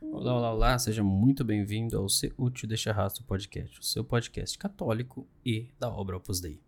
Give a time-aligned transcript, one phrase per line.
[0.00, 4.56] Olá, olá, olá, seja muito bem-vindo ao Ser Útil Deixa Rastro Podcast, o seu podcast
[4.56, 6.60] católico e da obra Opus Dei.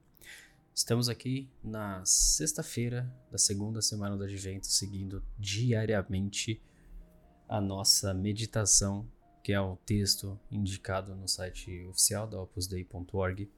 [0.74, 6.60] Estamos aqui na sexta-feira da segunda semana do Advento, seguindo diariamente
[7.48, 9.06] a nossa meditação,
[9.44, 13.48] que é o texto indicado no site oficial da opusdei.org,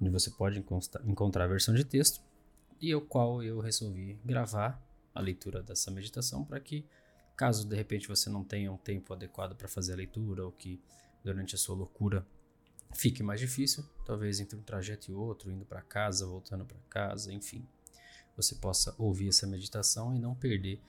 [0.00, 0.64] onde você pode
[1.04, 2.22] encontrar a versão de texto,
[2.80, 4.80] e o qual eu resolvi gravar
[5.12, 6.86] a leitura dessa meditação para que
[7.40, 10.78] Caso de repente você não tenha um tempo adequado para fazer a leitura ou que
[11.24, 12.26] durante a sua loucura
[12.92, 17.32] fique mais difícil, talvez entre um trajeto e outro, indo para casa, voltando para casa,
[17.32, 17.66] enfim,
[18.36, 20.82] você possa ouvir essa meditação e não perder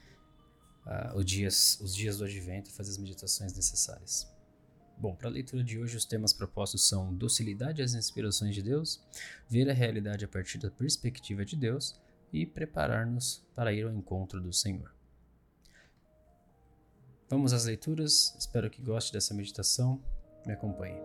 [0.84, 4.30] uh, os, dias, os dias do advento e fazer as meditações necessárias.
[4.98, 9.02] Bom, para a leitura de hoje, os temas propostos são docilidade às inspirações de Deus,
[9.48, 11.98] ver a realidade a partir da perspectiva de Deus
[12.30, 14.91] e preparar-nos para ir ao encontro do Senhor.
[17.32, 18.36] Vamos às leituras.
[18.38, 19.98] Espero que goste dessa meditação.
[20.46, 21.00] Me acompanhe.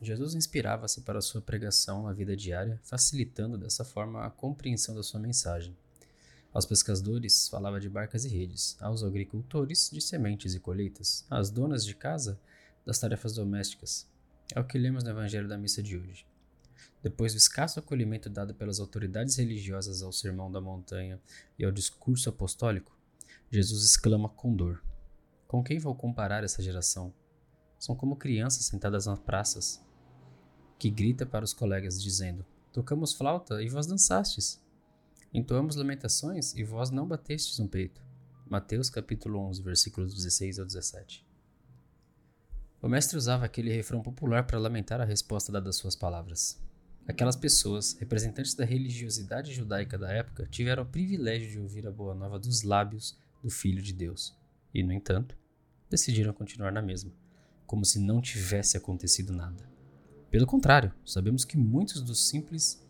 [0.00, 5.20] Jesus inspirava-se para sua pregação na vida diária, facilitando dessa forma a compreensão da sua
[5.20, 5.76] mensagem.
[6.54, 11.84] Aos pescadores falava de barcas e redes, aos agricultores de sementes e colheitas, às donas
[11.84, 12.40] de casa
[12.86, 14.08] das tarefas domésticas.
[14.54, 16.24] É o que lemos no Evangelho da missa de hoje.
[17.02, 21.20] Depois do escasso acolhimento dado pelas autoridades religiosas ao Sermão da Montanha
[21.58, 22.96] e ao discurso apostólico,
[23.50, 24.82] Jesus exclama com dor:
[25.46, 27.12] Com quem vou comparar essa geração?
[27.78, 29.80] São como crianças sentadas nas praças,
[30.78, 34.60] que grita para os colegas dizendo: Tocamos flauta e vós dançastes.
[35.32, 38.02] Entoamos lamentações e vós não batestes no peito.
[38.48, 41.26] Mateus capítulo 11, versículos 16 ao 17.
[42.80, 46.60] O mestre usava aquele refrão popular para lamentar a resposta dada às suas palavras.
[47.08, 52.16] Aquelas pessoas, representantes da religiosidade judaica da época, tiveram o privilégio de ouvir a boa
[52.16, 54.36] nova dos lábios do Filho de Deus.
[54.74, 55.38] E, no entanto,
[55.88, 57.12] decidiram continuar na mesma,
[57.64, 59.70] como se não tivesse acontecido nada.
[60.32, 62.84] Pelo contrário, sabemos que muitos dos simples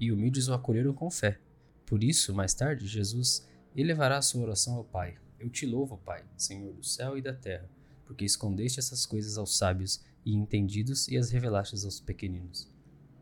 [0.00, 1.38] e humildes o acolheram com fé.
[1.86, 5.16] Por isso, mais tarde, Jesus elevará a sua oração ao Pai.
[5.38, 7.70] Eu te louvo, Pai, Senhor do céu e da terra,
[8.04, 12.68] porque escondeste essas coisas aos sábios e entendidos e as revelastes aos pequeninos.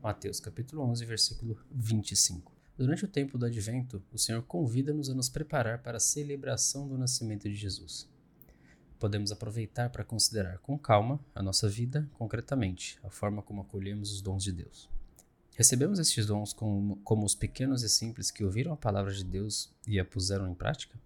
[0.02, 2.52] Mateus capítulo 11, versículo 25.
[2.76, 6.96] Durante o tempo do advento, o Senhor convida-nos a nos preparar para a celebração do
[6.96, 8.08] nascimento de Jesus.
[9.00, 14.22] Podemos aproveitar para considerar com calma a nossa vida concretamente, a forma como acolhemos os
[14.22, 14.88] dons de Deus.
[15.56, 19.74] Recebemos estes dons como, como os pequenos e simples que ouviram a palavra de Deus
[19.84, 20.96] e a puseram em prática?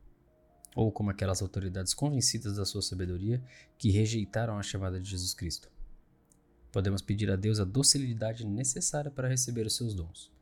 [0.77, 3.43] Ou como aquelas autoridades convencidas da sua sabedoria
[3.79, 5.71] que rejeitaram a chamada de Jesus Cristo?
[6.73, 10.33] Podemos pedir a Deus a docilidade necessária para receber os seus dons.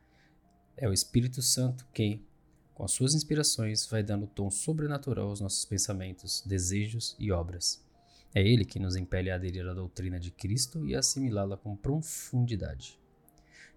[0.76, 2.24] É o Espírito Santo que,
[2.72, 7.84] com as suas inspirações, vai dando tom sobrenatural aos nossos pensamentos, desejos e obras.
[8.32, 12.96] É Ele que nos impele a aderir à doutrina de Cristo e assimilá-la com profundidade.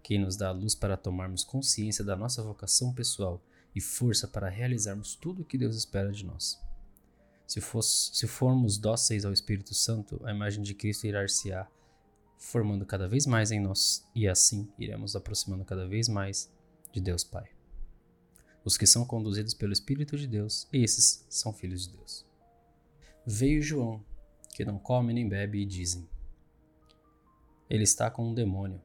[0.03, 3.43] Quem nos dá a luz para tomarmos consciência da nossa vocação pessoal
[3.73, 6.61] e força para realizarmos tudo o que Deus espera de nós.
[7.47, 11.67] Se, fosse, se formos dóceis ao Espírito Santo, a imagem de Cristo irá-se-á
[12.43, 16.51] formando cada vez mais em nós, e assim iremos aproximando cada vez mais
[16.91, 17.49] de Deus Pai.
[18.65, 22.25] Os que são conduzidos pelo Espírito de Deus, esses são filhos de Deus.
[23.25, 24.03] Veio João,
[24.53, 26.07] que não come nem bebe, e dizem:
[27.69, 28.81] Ele está com um demônio.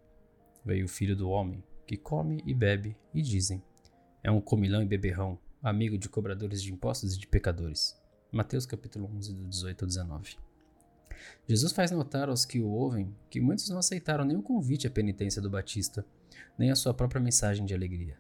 [0.65, 3.63] Veio o filho do homem, que come e bebe, e dizem:
[4.23, 8.01] É um comilão e beberrão, amigo de cobradores de impostos e de pecadores.
[8.31, 10.48] Mateus capítulo 11, do 18 ao 19.
[11.49, 14.91] Jesus faz notar aos que o ouvem que muitos não aceitaram nem o convite à
[14.91, 16.05] penitência do Batista,
[16.59, 18.19] nem a sua própria mensagem de alegria.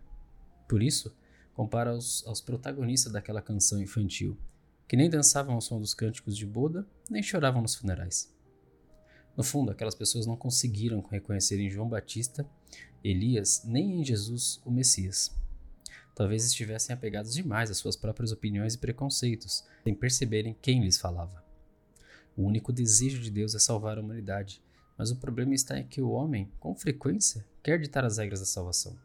[0.68, 1.14] Por isso,
[1.54, 4.38] compara aos, aos protagonistas daquela canção infantil,
[4.86, 8.32] que nem dançavam ao som dos cânticos de boda, nem choravam nos funerais.
[9.36, 12.48] No fundo, aquelas pessoas não conseguiram reconhecer em João Batista,
[13.04, 15.36] Elias, nem em Jesus, o Messias.
[16.14, 21.47] Talvez estivessem apegados demais às suas próprias opiniões e preconceitos, sem perceberem quem lhes falava.
[22.38, 24.62] O único desejo de Deus é salvar a humanidade,
[24.96, 28.46] mas o problema está em que o homem, com frequência, quer ditar as regras da
[28.46, 28.96] salvação.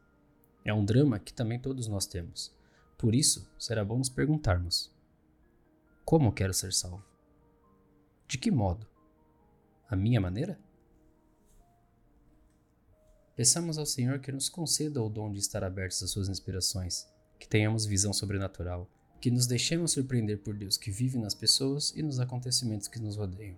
[0.64, 2.56] É um drama que também todos nós temos.
[2.96, 4.96] Por isso, será bom nos perguntarmos:
[6.06, 7.04] Como quero ser salvo?
[8.28, 8.86] De que modo?
[9.90, 10.60] A minha maneira?
[13.36, 17.08] Peçamos ao Senhor que nos conceda o dom de estar abertos às suas inspirações,
[17.40, 18.88] que tenhamos visão sobrenatural
[19.24, 23.16] que nos deixemos surpreender por Deus que vive nas pessoas e nos acontecimentos que nos
[23.16, 23.56] rodeiam,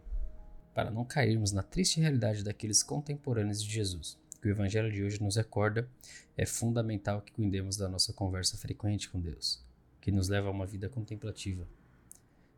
[0.75, 5.19] para não cairmos na triste realidade daqueles contemporâneos de Jesus, que o Evangelho de hoje
[5.23, 5.89] nos recorda,
[6.37, 9.59] é fundamental que cuidemos da nossa conversa frequente com Deus,
[9.99, 11.67] que nos leva a uma vida contemplativa.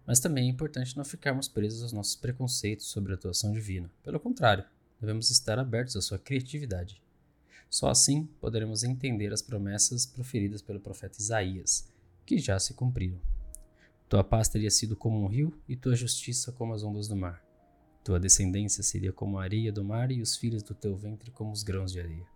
[0.05, 3.89] Mas também é importante não ficarmos presos aos nossos preconceitos sobre a atuação divina.
[4.03, 4.65] Pelo contrário,
[4.99, 7.01] devemos estar abertos à sua criatividade.
[7.69, 11.87] Só assim poderemos entender as promessas proferidas pelo profeta Isaías,
[12.27, 13.21] que já se cumpriram.
[14.09, 17.41] Tua paz teria sido como um rio e tua justiça como as ondas do mar.
[18.03, 21.53] Tua descendência seria como a areia do mar e os filhos do teu ventre como
[21.53, 22.27] os grãos de areia.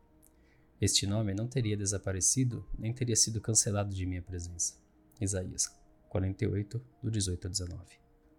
[0.80, 4.76] Este nome não teria desaparecido, nem teria sido cancelado de minha presença.
[5.20, 5.70] Isaías
[6.08, 7.84] 48, do 18 a 19.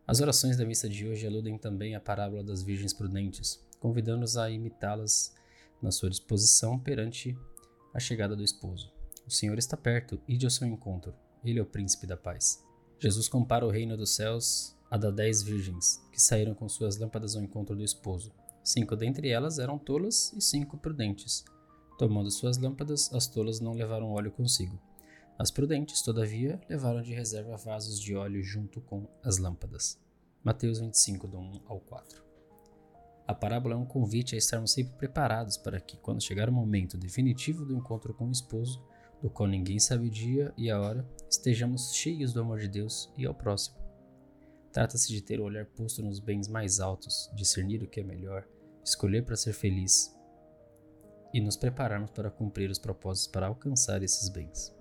[0.07, 4.51] As orações da missa de hoje aludem também à parábola das virgens prudentes, convidando-nos a
[4.51, 5.35] imitá-las
[5.83, 7.37] na sua disposição perante
[7.93, 8.91] a chegada do esposo.
[9.27, 11.15] O Senhor está perto, ide ao seu encontro.
[11.44, 12.65] Ele é o príncipe da paz.
[12.99, 17.35] Jesus compara o reino dos céus a da dez virgens, que saíram com suas lâmpadas
[17.35, 18.31] ao encontro do esposo.
[18.62, 21.44] Cinco dentre elas eram tolas e cinco prudentes.
[21.99, 24.79] Tomando suas lâmpadas, as tolas não levaram óleo consigo.
[25.39, 29.99] As prudentes, todavia, levaram de reserva vasos de óleo junto com as lâmpadas.
[30.44, 32.23] Mateus 25, do 1 ao 4.
[33.27, 36.99] A parábola é um convite a estarmos sempre preparados para que, quando chegar o momento
[36.99, 38.83] definitivo do encontro com o esposo,
[39.23, 43.09] do qual ninguém sabe o dia e a hora, estejamos cheios do amor de Deus
[43.17, 43.77] e ao próximo.
[44.73, 48.45] Trata-se de ter o olhar posto nos bens mais altos, discernir o que é melhor,
[48.85, 50.13] escolher para ser feliz
[51.33, 54.75] e nos prepararmos para cumprir os propósitos para alcançar esses bens.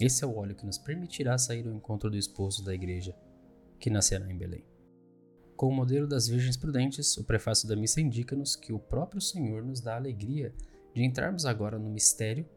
[0.00, 3.14] Esse é o óleo que nos permitirá sair ao encontro do esposo da igreja,
[3.78, 4.64] que nascerá em Belém.
[5.54, 9.62] Com o modelo das Virgens Prudentes, o prefácio da missa indica-nos que o próprio Senhor
[9.62, 10.54] nos dá a alegria
[10.94, 12.48] de entrarmos agora no mistério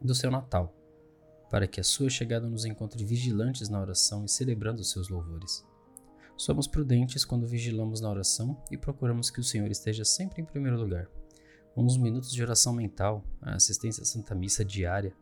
[0.00, 0.74] do seu Natal,
[1.50, 5.64] para que a sua chegada nos encontre vigilantes na oração e celebrando os seus louvores.
[6.36, 10.78] Somos prudentes quando vigilamos na oração e procuramos que o Senhor esteja sempre em primeiro
[10.78, 11.08] lugar.
[11.76, 15.14] Uns minutos de oração mental, a assistência à Santa Missa diária,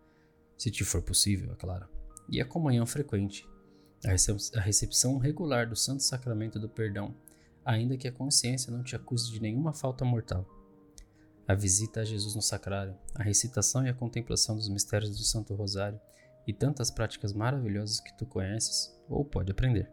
[0.57, 1.89] se te for possível, é claro,
[2.29, 3.47] e a comunhão frequente,
[4.05, 7.15] a recepção regular do Santo Sacramento do Perdão,
[7.65, 10.47] ainda que a consciência não te acuse de nenhuma falta mortal
[11.47, 15.55] a visita a Jesus no sacrário, a recitação e a contemplação dos mistérios do Santo
[15.55, 16.01] Rosário
[16.47, 19.91] e tantas práticas maravilhosas que tu conheces ou pode aprender.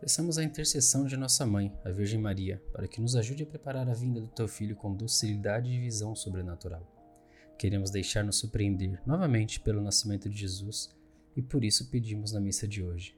[0.00, 3.88] Peçamos a intercessão de nossa mãe, a Virgem Maria, para que nos ajude a preparar
[3.88, 6.86] a vinda do teu filho com docilidade e visão sobrenatural.
[7.58, 10.94] Queremos deixar-nos surpreender novamente pelo nascimento de Jesus
[11.36, 13.16] e por isso pedimos na missa de hoje.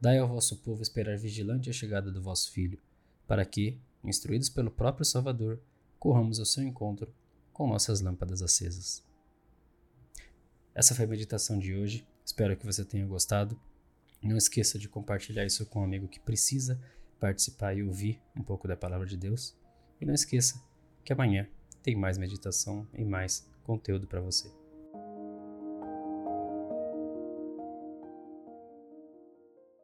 [0.00, 2.78] Dai ao vosso povo esperar vigilante a chegada do vosso filho,
[3.26, 5.60] para que, instruídos pelo próprio Salvador,
[6.00, 7.14] corramos ao seu encontro
[7.52, 9.04] com nossas lâmpadas acesas.
[10.74, 12.06] Essa foi a meditação de hoje.
[12.24, 13.60] Espero que você tenha gostado.
[14.22, 16.80] Não esqueça de compartilhar isso com um amigo que precisa
[17.20, 19.54] participar e ouvir um pouco da palavra de Deus.
[20.00, 20.62] E não esqueça
[21.04, 21.46] que amanhã
[21.82, 24.59] tem mais meditação e mais conteúdo para você.